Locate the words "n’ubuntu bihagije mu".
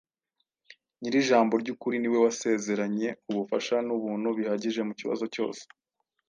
3.87-4.93